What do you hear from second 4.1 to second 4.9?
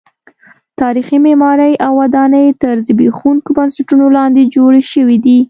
لاندې جوړې